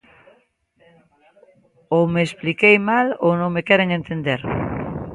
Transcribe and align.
Ou 1.95 2.03
me 2.13 2.21
expliquei 2.27 2.75
mal 2.91 3.07
ou 3.25 3.31
non 3.41 3.53
me 3.55 3.65
queren 3.69 3.89
entender. 3.99 4.41